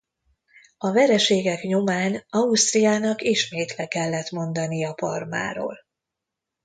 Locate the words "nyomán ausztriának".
1.63-3.21